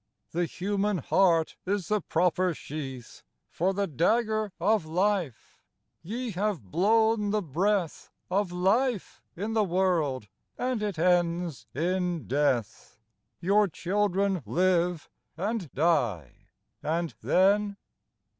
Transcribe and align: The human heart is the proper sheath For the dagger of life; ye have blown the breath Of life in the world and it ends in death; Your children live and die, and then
The 0.31 0.45
human 0.45 0.97
heart 0.97 1.57
is 1.67 1.87
the 1.89 2.01
proper 2.01 2.55
sheath 2.55 3.21
For 3.51 3.71
the 3.71 3.85
dagger 3.85 4.51
of 4.59 4.83
life; 4.87 5.59
ye 6.01 6.31
have 6.31 6.63
blown 6.71 7.29
the 7.29 7.43
breath 7.43 8.09
Of 8.27 8.51
life 8.51 9.21
in 9.35 9.53
the 9.53 9.63
world 9.63 10.27
and 10.57 10.81
it 10.81 10.97
ends 10.97 11.67
in 11.75 12.25
death; 12.25 12.97
Your 13.41 13.67
children 13.67 14.41
live 14.47 15.07
and 15.37 15.71
die, 15.71 16.47
and 16.81 17.13
then 17.21 17.77